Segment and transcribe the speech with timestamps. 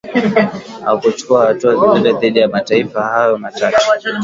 [0.85, 3.81] hawakuchukua hatua zozote dhidi ya mataifa hayo matatu